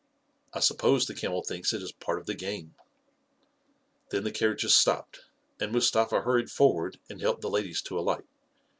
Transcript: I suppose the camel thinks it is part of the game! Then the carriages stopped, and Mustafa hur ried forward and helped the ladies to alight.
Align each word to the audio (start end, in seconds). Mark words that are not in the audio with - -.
I 0.51 0.61
suppose 0.61 1.05
the 1.05 1.13
camel 1.13 1.43
thinks 1.43 1.73
it 1.73 1.83
is 1.83 1.91
part 1.91 2.17
of 2.17 2.25
the 2.25 2.33
game! 2.33 2.73
Then 4.09 4.23
the 4.23 4.31
carriages 4.31 4.73
stopped, 4.73 5.19
and 5.59 5.71
Mustafa 5.71 6.21
hur 6.23 6.37
ried 6.39 6.49
forward 6.49 6.97
and 7.07 7.21
helped 7.21 7.41
the 7.41 7.51
ladies 7.51 7.83
to 7.83 7.99
alight. 7.99 8.25